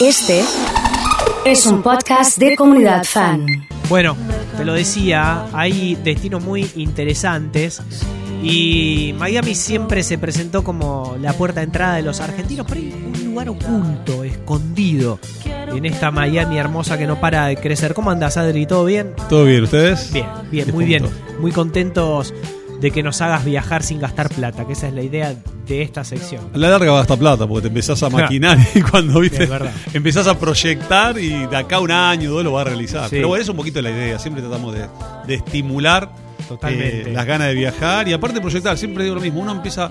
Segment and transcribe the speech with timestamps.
[0.00, 0.44] Este
[1.44, 3.66] es un podcast de comunidad fan.
[3.88, 4.16] Bueno,
[4.56, 7.82] te lo decía, hay destinos muy interesantes
[8.40, 12.92] y Miami siempre se presentó como la puerta de entrada de los argentinos, pero hay
[12.92, 17.92] un lugar oculto, escondido en esta Miami hermosa que no para de crecer.
[17.92, 18.66] ¿Cómo andas, Adri?
[18.66, 19.14] ¿Todo bien?
[19.28, 19.64] ¿Todo bien?
[19.64, 20.12] ¿Ustedes?
[20.12, 21.06] Bien, bien, muy bien.
[21.40, 22.32] Muy contentos
[22.80, 25.34] de que nos hagas viajar sin gastar plata, que esa es la idea
[25.66, 26.48] de esta sección.
[26.54, 29.44] A la larga va a gastar plata porque te empezás a maquinar y cuando viste
[29.44, 29.72] Es verdad.
[29.92, 33.04] empezás a proyectar y de acá un año dos lo va a realizar.
[33.08, 33.16] Sí.
[33.16, 34.18] Pero bueno, es un poquito la idea.
[34.18, 34.86] Siempre tratamos de,
[35.26, 36.10] de estimular
[36.68, 38.78] eh, las ganas de viajar y aparte proyectar.
[38.78, 39.40] Siempre digo lo mismo.
[39.40, 39.90] Uno empieza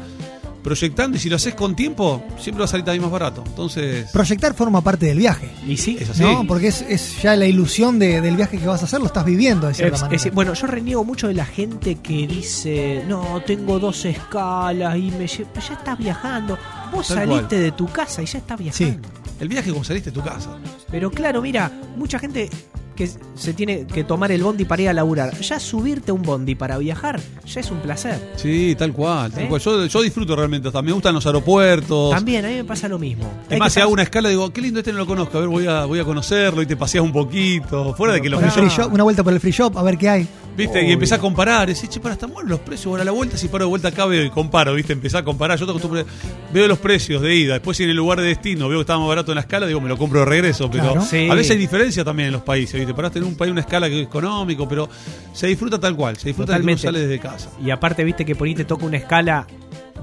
[0.67, 3.41] proyectando y si lo haces con tiempo, siempre va a salir también más barato.
[3.47, 5.97] Entonces, Proyectar forma parte del viaje, ¿Y sí?
[5.97, 6.21] es así.
[6.21, 6.45] ¿no?
[6.45, 9.23] Porque es, es ya la ilusión de- del viaje que vas a hacer, lo estás
[9.23, 10.21] viviendo de cierta Es- manera.
[10.23, 15.11] es- bueno, yo reniego mucho de la gente que dice, no, tengo dos escalas y
[15.11, 16.57] me ya estás viajando.
[16.91, 17.61] Vos Tal saliste cual.
[17.61, 19.07] de tu casa y ya estás viajando.
[19.39, 20.57] el viaje como saliste de tu casa.
[20.91, 22.49] Pero claro, mira, mucha gente
[22.97, 25.39] que se tiene que tomar el bondi para ir a laburar.
[25.39, 28.19] Ya subirte a un bondi para viajar ya es un placer.
[28.35, 29.31] Sí, tal cual.
[29.31, 29.47] tal ¿Eh?
[29.47, 29.61] cual.
[29.61, 30.67] Yo, yo disfruto realmente.
[30.67, 32.11] Hasta me gustan los aeropuertos.
[32.11, 33.23] También, a mí me pasa lo mismo.
[33.49, 35.37] Hay Es más, que si hago una escala, digo, qué lindo este no lo conozco,
[35.37, 37.93] a ver, voy a, voy a conocerlo y te paseas un poquito.
[37.93, 38.53] Fuera de que precios.
[38.53, 40.27] free shop, una vuelta por el free shop, a ver qué hay.
[40.57, 40.79] ¿Viste?
[40.79, 40.89] Obvio.
[40.89, 41.67] Y empezás a comparar.
[41.67, 42.87] Decís, che, para, están buenos los precios.
[42.87, 44.91] Ahora a la vuelta, si paro de vuelta acá veo y comparo, ¿viste?
[44.93, 45.57] Empezás a comparar.
[45.59, 46.03] Yo te acostumbro,
[46.51, 47.53] veo los precios de ida.
[47.53, 49.67] Después, si en el lugar de destino veo que estaba más barato en la escala,
[49.67, 50.69] digo, me lo compro de regreso.
[50.71, 51.01] Pero Claro.
[51.01, 51.29] Sí.
[51.29, 52.93] a veces hay diferencia también en los países, ¿viste?
[52.93, 54.89] Paraste en un país una escala que es económico, pero
[55.31, 56.17] se disfruta tal cual.
[56.17, 56.81] Se disfruta de que uno Totalmente.
[56.81, 57.49] sale desde casa.
[57.63, 59.45] Y aparte, viste que por ahí te toca una escala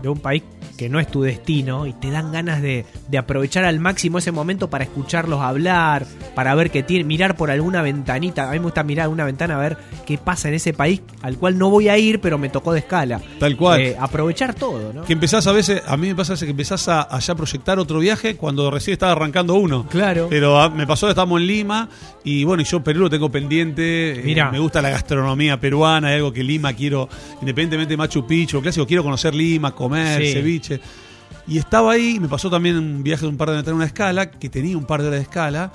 [0.01, 0.43] de un país
[0.77, 4.33] que no es tu destino y te dan ganas de, de aprovechar al máximo ese
[4.33, 8.49] momento para escucharlos hablar, para ver qué tiene, mirar por alguna ventanita.
[8.49, 11.37] A mí me gusta mirar una ventana a ver qué pasa en ese país al
[11.39, 13.21] cual no voy a ir, pero me tocó de escala.
[13.39, 13.81] Tal cual.
[13.81, 15.05] Eh, aprovechar todo, ¿no?
[15.05, 17.99] Que empezás a veces, a mí me pasa que empezás a, a ya proyectar otro
[18.01, 19.87] viaje cuando recién estaba arrancando uno.
[19.89, 20.27] Claro.
[20.29, 21.89] Pero ah, me pasó estábamos en Lima
[22.25, 24.13] y bueno, y yo Perú lo tengo pendiente.
[24.19, 24.51] eh, Mirá.
[24.51, 27.09] me gusta la gastronomía peruana, algo que Lima quiero,
[27.41, 30.33] independientemente de Machu Picchu, clásico, quiero conocer Lima, comer, Sí.
[30.33, 30.64] ceviche.
[31.47, 33.85] Y estaba ahí, me pasó también un viaje de un par de horas en una
[33.85, 35.73] escala, que tenía un par de horas de escala,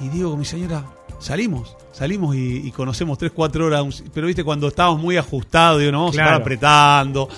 [0.00, 0.84] y digo con mi señora,
[1.18, 5.90] salimos, salimos y, y conocemos 3, 4 horas, pero viste, cuando estábamos muy ajustados, digo,
[5.90, 6.28] no vamos Claro.
[6.28, 7.28] a estar apretando,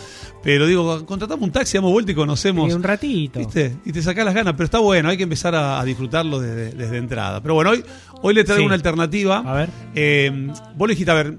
[0.43, 2.69] pero digo, contratamos un taxi, damos vuelta y conocemos.
[2.69, 3.39] Y un ratito.
[3.39, 3.77] ¿Viste?
[3.87, 6.73] Y te sacás las ganas, pero está bueno, hay que empezar a, a disfrutarlo desde,
[6.73, 7.41] desde entrada.
[7.41, 7.83] Pero bueno, hoy,
[8.21, 8.67] hoy le traigo Sí.
[8.67, 9.39] una alternativa.
[9.39, 9.71] A ver.
[9.95, 11.39] Eh, vos le dijiste, a ver,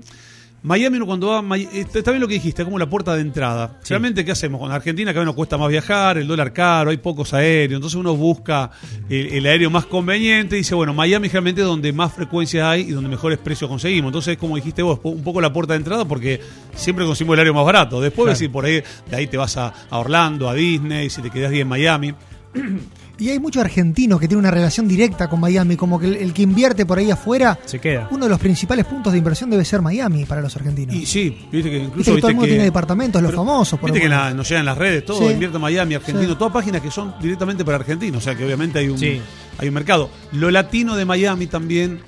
[0.63, 3.79] Miami cuando va, eh, está bien lo que dijiste, como la puerta de entrada.
[3.81, 3.89] Sí.
[3.89, 4.61] Realmente, ¿qué hacemos?
[4.61, 7.97] Con Argentina, que a nos cuesta más viajar, el dólar caro, hay pocos aéreos, entonces
[7.99, 8.69] uno busca
[9.09, 12.81] el, el aéreo más conveniente y dice, bueno, Miami realmente es donde más frecuencias hay
[12.81, 14.09] y donde mejores precios conseguimos.
[14.09, 16.39] Entonces, como dijiste vos, un poco la puerta de entrada porque
[16.75, 17.99] siempre conseguimos el aéreo más barato.
[17.99, 18.37] Después, Claro.
[18.39, 21.49] si por ahí, de ahí te vas a, a Orlando, a Disney, si te quedas
[21.49, 22.13] bien en Miami.
[23.21, 26.33] Y hay muchos argentinos que tienen una relación directa con Miami, como que el, el
[26.33, 28.07] que invierte por ahí afuera, Se queda.
[28.09, 30.95] uno de los principales puntos de inversión debe ser Miami para los argentinos.
[30.95, 33.45] Y sí, viste que incluso Viste que todo el mundo que- tiene departamentos, los pero-
[33.45, 35.33] famosos, por Viste lo que la- nos llegan las redes, todo, Sí.
[35.33, 36.35] invierte Miami, argentino, Sí.
[36.37, 39.21] todas páginas que son directamente para argentinos, o sea que obviamente hay un, Sí.
[39.59, 40.09] hay un mercado.
[40.31, 41.99] Lo latino de Miami también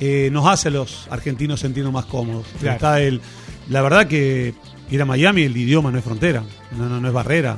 [0.00, 2.44] eh, nos hace a los argentinos sentirnos más cómodos.
[2.60, 2.74] Claro.
[2.74, 3.20] Está el,
[3.70, 4.52] la verdad que
[4.90, 6.42] ir a Miami el idioma no es frontera,
[6.76, 7.56] no, no, no es barrera.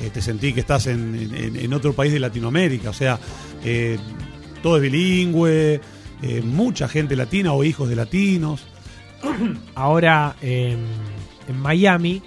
[0.00, 3.18] Eh, te sentí que estás en, en- en otro país de Latinoamérica, o sea,
[3.64, 3.96] eh,
[4.62, 5.80] todo es bilingüe,
[6.22, 8.66] eh, mucha gente latina o hijos de latinos.
[9.74, 10.76] Ahora eh,
[11.48, 12.22] en Miami,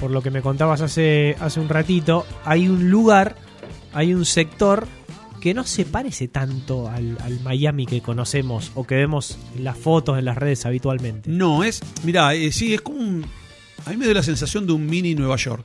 [0.00, 3.36] por lo que me contabas hace, hace un ratito, hay un lugar,
[3.92, 4.86] hay un sector
[5.40, 9.76] que no se parece tanto al, al Miami que conocemos o que vemos en las
[9.76, 11.30] fotos, en las redes habitualmente.
[11.30, 13.24] No, es, mira, sí, es como un,
[13.86, 15.64] a mí me dio la sensación de un mini Nueva York.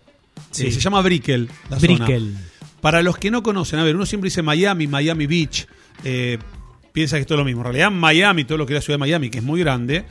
[0.52, 0.68] Sí.
[0.68, 1.50] Eh, se llama Brickell.
[1.70, 1.94] la zona.
[1.96, 2.36] Brickell.
[2.82, 5.66] Para los que no conocen, a ver, uno siempre dice Miami, Miami Beach,
[6.04, 6.38] eh,
[6.92, 7.62] piensa que esto es lo mismo.
[7.62, 10.04] En realidad, Miami, todo lo que es la ciudad de Miami, que es muy grande,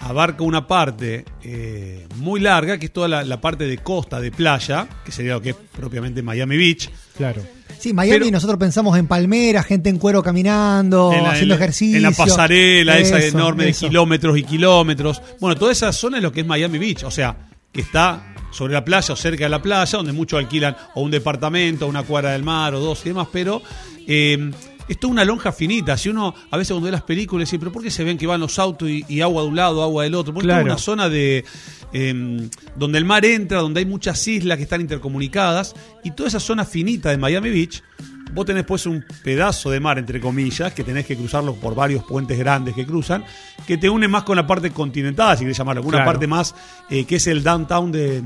[0.00, 4.30] abarca una parte eh, muy larga, que es toda la, la parte de costa, de
[4.30, 6.88] playa, que sería lo que es propiamente Miami Beach.
[7.16, 7.42] Claro.
[7.78, 11.58] Sí, Miami Pero- nosotros pensamos en palmeras, gente en cuero caminando, en la, haciendo en
[11.58, 11.96] la- ejercicio.
[11.96, 13.86] En la pasarela, esa Eso, enorme eso.
[13.86, 15.20] de kilómetros y kilómetros.
[15.40, 17.36] Bueno, toda esa zona es lo que es Miami Beach, o sea,
[17.72, 21.10] que está sobre la playa o cerca de la playa, donde muchos alquilan o un
[21.10, 23.60] departamento, o una cuadra del mar, o dos y demás, pero
[24.06, 24.50] eh,
[24.88, 25.96] es toda una lonja finita.
[25.96, 28.26] Si uno, a veces cuando ve las películas, dice, pero ¿por qué se ven que
[28.26, 30.34] van los autos y, y agua de un lado, agua del otro?
[30.34, 30.64] Porque es Claro.
[30.66, 31.44] una zona de
[31.92, 36.40] eh, donde el mar entra, donde hay muchas islas que están intercomunicadas, y toda esa
[36.40, 37.82] zona finita de Miami Beach
[38.32, 42.02] vos tenés pues un pedazo de mar, entre comillas, que tenés que cruzarlo por varios
[42.04, 43.24] puentes grandes que cruzan,
[43.66, 46.04] que te une más con la parte continental, si querés llamarlo, una Claro.
[46.06, 46.54] parte más
[46.90, 48.22] eh, que es el downtown de,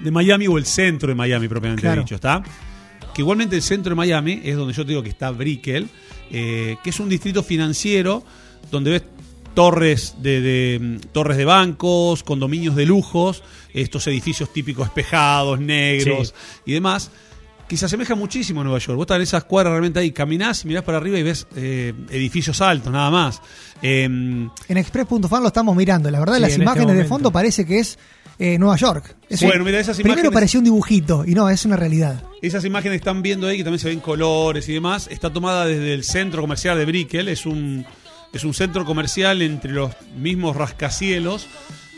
[0.00, 2.02] de Miami o el centro de Miami propiamente Claro.
[2.02, 2.42] dicho, ¿está?
[3.12, 5.88] que igualmente el centro de Miami es donde yo te digo que está Brickell,
[6.32, 8.24] eh, que es un distrito financiero
[8.72, 9.02] donde ves
[9.54, 16.34] torres de, de, torres de bancos, condominios de lujos, estos edificios típicos espejados, negros
[16.66, 17.12] y demás,
[17.68, 18.96] que se asemeja muchísimo a Nueva York.
[18.96, 21.92] Vos estás en esas cuadras realmente ahí, caminás y mirás para arriba y ves eh,
[22.10, 23.40] edificios altos, nada más.
[23.82, 26.10] Eh, En Express.fan lo estamos mirando.
[26.10, 27.98] La verdad, Sí, las este imágenes de fondo parece que es
[28.38, 29.16] eh, Nueva York.
[29.42, 32.22] Bueno, mira, esas Primero imágenes- parecía un dibujito y no, es una realidad.
[32.42, 35.64] Esas imágenes que están viendo ahí, que también se ven colores y demás, está tomada
[35.66, 37.28] desde el centro comercial de Brickell.
[37.28, 37.86] Es un,
[38.32, 41.46] es un centro comercial entre los mismos rascacielos,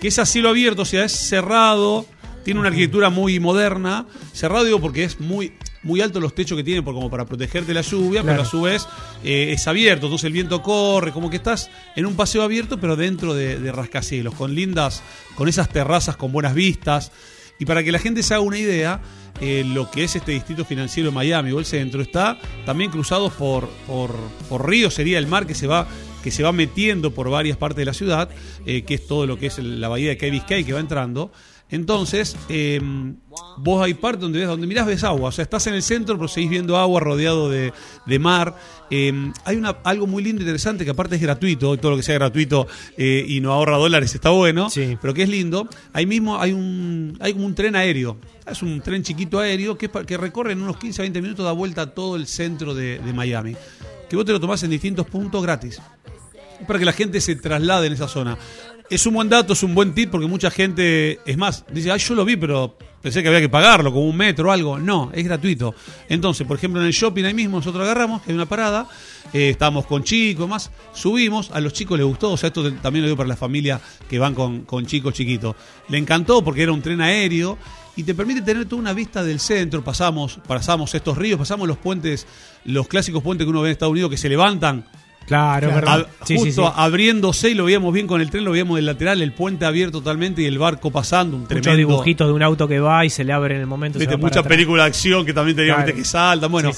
[0.00, 2.04] que es a cielo abierto, o sea, es cerrado,
[2.46, 4.06] tiene una arquitectura muy moderna.
[4.32, 5.52] Cerrado digo porque es muy,
[5.82, 8.36] muy alto los techos que tiene por, como para protegerte de la lluvia, Claro.
[8.36, 8.86] pero a su vez
[9.24, 12.94] eh, es abierto, entonces el viento corre, como que estás en un paseo abierto, pero
[12.94, 15.02] dentro de, de rascacielos, con lindas,
[15.34, 17.10] con esas terrazas con buenas vistas.
[17.58, 19.00] Y para que la gente se haga una idea,
[19.40, 23.28] eh, lo que es este distrito financiero de Miami o el centro está también cruzado
[23.30, 24.14] por, por,
[24.48, 25.88] por ríos, sería el mar que se va
[26.22, 28.28] que se va metiendo por varias partes de la ciudad,
[28.66, 31.30] eh, que es todo lo que es la bahía de Key Biscay que va entrando.
[31.68, 32.80] Entonces, eh,
[33.58, 36.16] vos hay parte donde ves, donde mirás ves agua, o sea, estás en el centro,
[36.16, 37.72] pero seguís viendo agua rodeado de,
[38.06, 38.54] de mar.
[38.90, 42.04] Eh, hay una, algo muy lindo, interesante, que aparte es gratuito, y todo lo que
[42.04, 44.96] sea gratuito eh, y no ahorra dólares está bueno, Sí.
[45.02, 45.68] pero que es lindo.
[45.92, 48.16] Ahí mismo hay un, hay como un tren aéreo,
[48.48, 51.50] es un tren chiquito aéreo que, que recorre en unos 15 a 20 minutos, da
[51.52, 53.56] vuelta a todo el centro de, de Miami,
[54.08, 55.80] que vos te lo tomás en distintos puntos gratis
[56.66, 58.36] para que la gente se traslade en esa zona.
[58.88, 61.98] Es un buen dato, es un buen tip porque mucha gente, es más, dice, ay,
[61.98, 64.78] yo lo vi, pero pensé que había que pagarlo, como un metro o algo.
[64.78, 65.74] No, es gratuito.
[66.08, 68.88] Entonces, por ejemplo, en el shopping ahí mismo nosotros agarramos, hay una parada,
[69.32, 73.02] eh, estábamos con chicos, más, subimos, a los chicos les gustó, o sea, esto también
[73.02, 75.56] lo digo para la familia que van con, con chicos chiquitos.
[75.88, 77.58] Le encantó porque era un tren aéreo
[77.96, 79.82] y te permite tener toda una vista del centro.
[79.82, 82.26] Pasamos, pasamos estos ríos, pasamos los puentes,
[82.64, 84.86] los clásicos puentes que uno ve en Estados Unidos que se levantan
[85.26, 85.74] Claro, Claro.
[85.86, 86.08] verdad.
[86.20, 86.72] a- Sí, sí, justo sí.
[86.76, 89.98] abriéndose y lo veíamos bien con el tren, lo veíamos del lateral, el puente abierto
[89.98, 91.76] totalmente y el barco pasando, un Muchos tremendo.
[91.92, 93.98] dibujitos de un auto que va y se le abre en el momento.
[93.98, 95.96] Viste, mucha película de acción que también teníamos Claro.
[95.98, 96.50] que saltan.
[96.52, 96.70] Bueno,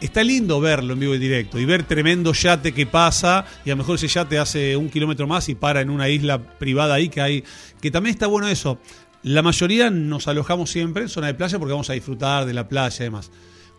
[0.00, 3.74] está lindo verlo en vivo y directo y ver tremendo yate que pasa y a
[3.74, 7.08] lo mejor ese yate hace un kilómetro más y para en una isla privada ahí
[7.08, 7.44] que hay,
[7.80, 8.78] que también está bueno eso.
[9.22, 12.68] La mayoría nos alojamos siempre en zona de playa porque vamos a disfrutar de la
[12.68, 13.30] playa y demás.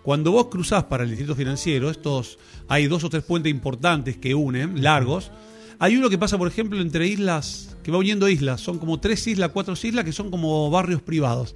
[0.05, 2.37] Cuando vos cruzás para el distrito financiero, estos
[2.67, 5.31] hay dos o tres puentes importantes que unen, largos.
[5.79, 8.61] Hay uno que pasa, por ejemplo, entre islas, que va uniendo islas.
[8.61, 11.55] Son como tres islas, cuatro islas que son como barrios privados.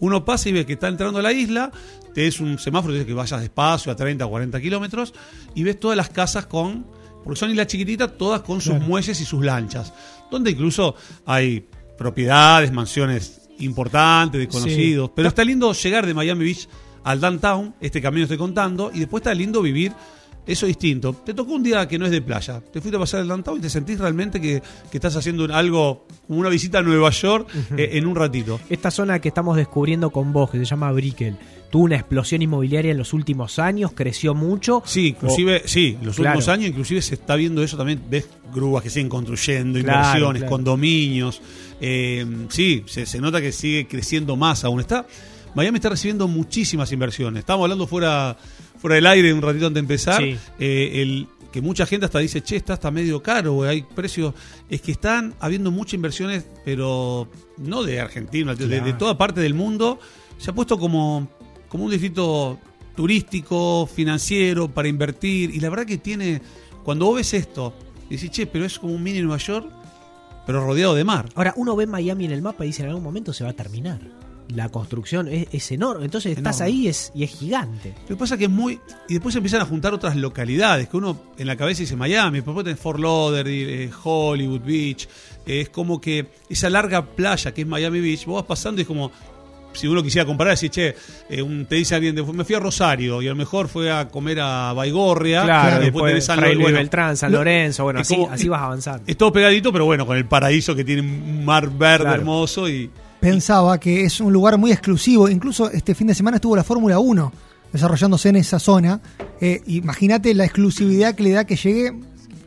[0.00, 1.70] Uno pasa y ve que está entrando a la isla,
[2.14, 5.12] te es un semáforo, te dice que vayas despacio a 30 o 40 kilómetros,
[5.54, 6.86] y ves todas las casas con,
[7.22, 9.92] porque son islas chiquititas, todas con sus muelles y sus lanchas,
[10.30, 10.94] donde incluso
[11.26, 15.10] hay propiedades, mansiones importantes, desconocidos.
[15.14, 16.66] Pero está lindo llegar de Miami Beach
[17.04, 19.92] al downtown, este camino estoy contando, y después está lindo vivir
[20.46, 21.14] eso distinto.
[21.24, 22.60] Te tocó un día que no es de playa.
[22.60, 26.06] Te fuiste a pasar el downtown y te sentís realmente que, que estás haciendo algo
[26.26, 27.48] como una visita a Nueva York
[27.78, 28.60] eh, en un ratito.
[28.68, 31.36] Esta zona que estamos descubriendo con vos, que se llama Brickell,
[31.70, 34.82] tuvo una explosión inmobiliaria en los últimos años, creció mucho.
[34.84, 36.36] Sí, inclusive, sí, los Claro.
[36.36, 40.42] últimos años inclusive se está viendo eso también, ves grúas que siguen construyendo, Claro, inversiones,
[40.42, 40.50] claro.
[40.56, 41.40] condominios,
[41.80, 44.80] eh, sí, se, se nota que sigue creciendo más aún.
[44.80, 45.06] Está,
[45.54, 47.40] Miami está recibiendo muchísimas inversiones.
[47.40, 48.36] Estamos hablando fuera,
[48.78, 50.36] fuera del aire un ratito antes de empezar, Sí.
[50.58, 54.34] eh, el que mucha gente hasta dice, che, está hasta medio caro, hay precios,
[54.68, 58.98] es que están habiendo muchas inversiones, pero no de Argentina, de- de, de Claro.
[58.98, 60.00] toda parte del mundo,
[60.36, 61.28] se ha puesto como,
[61.68, 62.58] como un distrito
[62.96, 66.42] turístico, financiero, para invertir, y la verdad que tiene,
[66.82, 67.72] cuando vos ves esto,
[68.10, 69.70] decís, che, pero es como un mini Nueva York,
[70.46, 71.28] pero rodeado de mar.
[71.36, 73.54] Ahora, uno ve Miami en el mapa y dice en algún momento se va a
[73.54, 74.00] terminar.
[74.48, 77.94] La construcción es, es enorme, entonces estás ahí y es, y es gigante.
[78.02, 78.78] Lo que pasa es que es muy.
[79.08, 82.62] Y después empiezan a juntar otras localidades, que uno en la cabeza dice Miami, después
[82.64, 85.08] tenés Fort Lauderdale, eh, Hollywood Beach.
[85.46, 88.82] eh, es como que esa larga playa que es Miami Beach, vos vas pasando y
[88.82, 89.10] es como.
[89.72, 90.94] Si uno quisiera comparar, decir, che,
[91.28, 93.90] eh, un- te dice alguien, de- me fui a Rosario y a lo mejor fue
[93.90, 95.42] a comer a Baigorria.
[95.42, 98.60] Claro, después tenés San Luis, bueno, Beltrán, San lo- Lorenzo, bueno, así, como- así vas
[98.62, 99.02] avanzando.
[99.08, 102.20] Es todo pegadito, pero bueno, con el paraíso que tiene un mar verde Claro.
[102.20, 102.88] hermoso y.
[103.30, 105.28] Pensaba que es un lugar muy exclusivo.
[105.28, 107.32] Incluso este fin de semana estuvo la Fórmula 1
[107.72, 109.00] desarrollándose en esa zona.
[109.40, 111.94] Eh, Imagínate la exclusividad que le da que llegue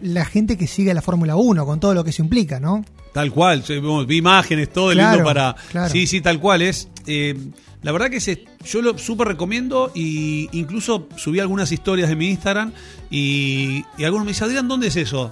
[0.02, 2.86] la gente que sigue la Fórmula 1, con todo lo que eso implica, ¿no?
[3.12, 3.64] Tal cual,
[4.08, 5.56] vi imágenes, todo Claro, lindo para.
[5.72, 5.90] claro.
[5.92, 6.88] Sí, sí, tal cual es.
[7.08, 7.36] eh,
[7.82, 12.30] la verdad que se, yo lo súper recomiendo y incluso subí algunas historias de mi
[12.30, 12.74] Instagram
[13.10, 15.32] y, y algunos me dicen, Adrián, ¿dónde es eso?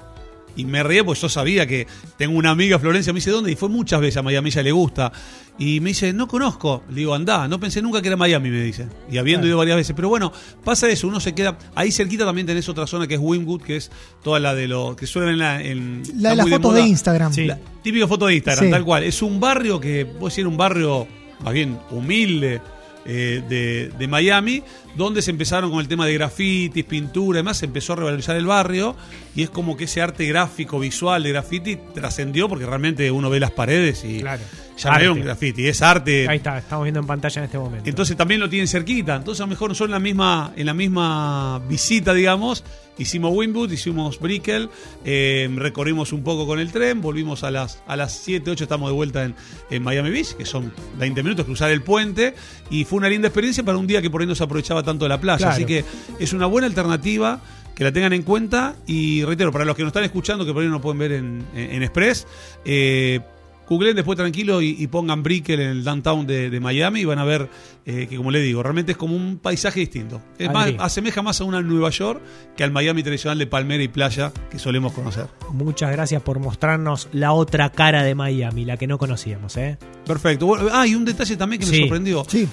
[0.55, 1.85] Y me reía porque yo sabía que
[2.17, 3.51] tengo una amiga Florencia, me dice, ¿dónde?
[3.51, 5.11] Y fue muchas veces a Miami, ella le gusta.
[5.57, 6.83] Y me dice, no conozco.
[6.89, 8.87] Le digo, andá, no pensé nunca que era Miami, me dice.
[9.09, 9.95] Y habiendo ido varias veces.
[9.95, 10.31] Pero bueno,
[10.63, 11.57] pasa eso, uno se queda.
[11.75, 13.91] Ahí cerquita también tenés otra zona que es Wynwood, que es
[14.23, 15.61] toda la de lo que suelen en la.
[15.61, 16.81] En, La de las fotos de.
[16.81, 17.33] Instagram.
[17.33, 17.45] Sí.
[17.45, 18.71] La típica foto de Instagram, Sí.
[18.71, 19.03] tal cual.
[19.03, 21.07] Es un barrio que puede ser un barrio
[21.41, 22.61] más bien humilde
[23.05, 24.63] eh, de, de Miami,
[24.95, 28.45] donde se empezaron con el tema de grafitis, pintura, además se empezó a revalorizar el
[28.45, 28.95] barrio
[29.35, 33.39] y es como que ese arte gráfico, visual de graffiti trascendió porque realmente uno ve
[33.39, 34.23] las paredes y.
[34.77, 35.09] ya Arte.
[35.09, 36.27] un graffiti, es arte.
[36.27, 37.89] Ahí está, estamos viendo en pantalla en este momento.
[37.89, 39.15] Entonces también lo tienen cerquita.
[39.15, 42.63] Entonces a lo mejor son en la misma, en la misma visita, digamos.
[42.97, 44.69] Hicimos Winwood, hicimos Brickell,
[45.03, 48.89] eh, recorrimos un poco con el tren, volvimos a las, a las 7, 8, estamos
[48.89, 49.35] de vuelta en,
[49.69, 52.35] en Miami Beach, que son 20 minutos cruzar el puente,
[52.69, 55.03] y fue una linda experiencia para un día que por ahí no se aprovechaba tanto
[55.03, 55.39] de la playa.
[55.39, 55.53] Claro.
[55.53, 55.83] Así que
[56.19, 57.41] es una buena alternativa
[57.75, 60.63] que la tengan en cuenta y reitero, para los que nos están escuchando, que por
[60.63, 62.25] ahí no pueden ver en, en, en Express,
[62.63, 63.19] eh,
[63.67, 67.19] googleen después tranquilo y, y pongan Brickell en el downtown de, de Miami y van
[67.19, 67.49] a ver
[67.85, 70.21] eh, que, como le digo, realmente es como un paisaje distinto.
[70.37, 72.21] Es más, asemeja más a una Nueva York
[72.55, 75.27] que al Miami tradicional de palmera y playa que solemos conocer.
[75.51, 79.77] Muchas gracias por mostrarnos la otra cara de Miami, la que no conocíamos, ¿eh?
[80.05, 80.45] Perfecto.
[80.45, 81.79] Bueno, ah, y un detalle también que me Sí.
[81.81, 82.23] sorprendió.
[82.27, 82.47] Sí.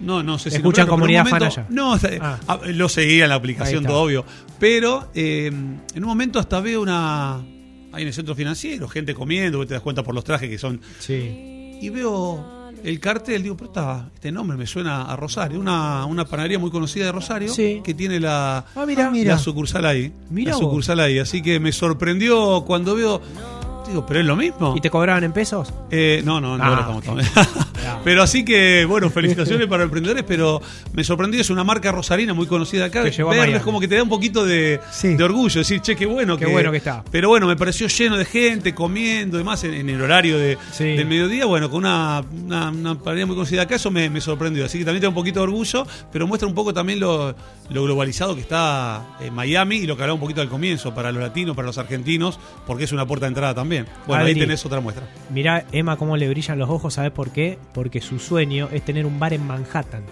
[0.00, 1.74] No, no sé si Escuchan Comunidad en un momento- Fan allá.
[1.74, 2.38] No, Ah.
[2.48, 4.24] ah, lo seguía en la aplicación, todo obvio.
[4.58, 7.44] Pero eh, en un momento hasta veo una.
[7.92, 10.80] Ahí en el centro financiero, gente comiendo, te das cuenta por los trajes que son.
[11.00, 11.78] Sí.
[11.82, 16.24] Y veo el cartel, digo, pero está, este nombre me suena a Rosario, una, una
[16.24, 17.80] panadería muy conocida de Rosario Sí.
[17.84, 19.10] que tiene la, Ah, mira.
[19.10, 19.32] Mira.
[19.34, 20.12] la sucursal ahí.
[20.30, 20.64] Mira la vos.
[20.66, 21.18] sucursal ahí.
[21.18, 23.20] Así que me sorprendió cuando veo.
[23.88, 24.74] Digo, pero es lo mismo.
[24.76, 25.72] ¿Y te cobraban en pesos?
[25.90, 27.20] Eh, no, no, no, Ah, no ok.
[28.04, 30.60] Pero así que, bueno, felicitaciones para emprendedores, pero
[30.92, 33.02] me sorprendió, es una marca rosarina muy conocida acá.
[33.02, 35.14] Que a es como que te da un poquito de, Sí.
[35.14, 37.04] de orgullo, decir, che, qué bueno Qué bueno que está.
[37.10, 40.84] Pero bueno, me pareció lleno de gente, comiendo, demás, en, en el horario de, Sí.
[40.84, 44.64] del mediodía, bueno, con una, una, una panadería muy conocida acá, eso me, me sorprendió.
[44.64, 47.34] Así que también tengo un poquito de orgullo, pero muestra un poco también lo,
[47.70, 51.12] lo globalizado que está en Miami y lo que hablaba un poquito al comienzo, para
[51.12, 53.86] los latinos, para los argentinos, porque es una puerta de entrada también.
[54.06, 55.06] Bueno, ahí tenés otra muestra.
[55.30, 57.58] Mirá, Emma, cómo le brillan los ojos, ¿sabes por qué?
[57.72, 60.02] Porque su sueño es tener un bar en Manhattan.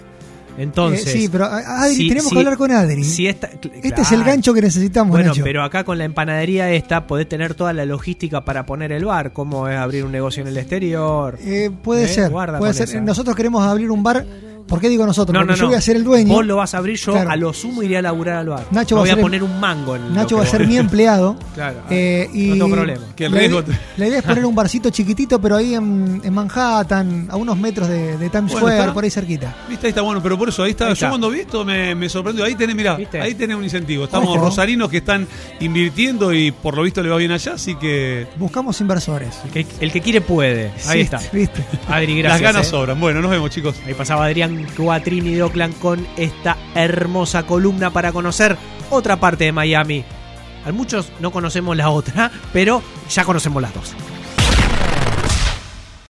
[0.56, 1.06] Entonces.
[1.06, 3.04] Eh, sí, pero a- Adri, si- tenemos si- que hablar con Adri.
[3.04, 5.44] si esta- este es el gancho que necesitamos, Bueno, Nacho.
[5.44, 9.32] pero acá con la empanadería esta podés tener toda la logística para poner el bar,
[9.32, 11.38] como es abrir un negocio en el exterior.
[11.44, 12.88] Eh, puede Eh, ser, guarda puede ser.
[12.88, 13.00] esa.
[13.00, 14.26] Nosotros queremos abrir un bar.
[14.68, 15.32] ¿Por qué digo nosotros?
[15.34, 15.68] No, Porque no, yo no.
[15.70, 16.32] voy a ser el dueño.
[16.34, 17.30] Vos lo vas a abrir, yo Claro.
[17.30, 18.66] a lo sumo iré a laburar al bar.
[18.70, 20.46] Nacho No va a voy a, ser el- poner un mango en Nacho va a
[20.46, 21.37] ser mi empleado.
[21.58, 21.78] Claro.
[21.90, 23.04] Eh, y No tengo problema.
[23.16, 23.64] Que el la, riesgo-
[23.96, 27.88] la idea es poner un barcito chiquitito, pero ahí en, en Manhattan, a unos metros
[27.88, 28.94] de, de Times Bueno, Square, está.
[28.94, 29.56] por ahí cerquita.
[29.68, 30.88] Viste, ahí está bueno, pero por eso, ahí está.
[30.88, 32.44] Ahí Yo cuando vi esto me, me sorprendió.
[32.44, 33.20] Ahí tenés, mirá, ¿Viste?
[33.20, 34.04] ahí tenés un incentivo.
[34.04, 34.44] Estamos Ojo.
[34.46, 35.26] rosarinos que están
[35.60, 39.40] invirtiendo y por lo visto le va bien allá, así que Buscamos inversores.
[39.46, 40.68] El que, el que quiere puede.
[40.87, 41.20] Ahí Sí, está.
[41.32, 41.64] ¿Viste?
[41.88, 42.42] Adri, las gracias.
[42.52, 42.70] ganas eh.
[42.70, 43.00] sobran.
[43.00, 43.75] Bueno, nos vemos, chicos.
[43.87, 48.56] Ahí pasaba Adrián Cuatrini de Oakland con esta hermosa columna para conocer
[48.90, 50.04] otra parte de Miami.
[50.64, 53.94] A muchos no conocemos la otra, pero ya conocemos las dos.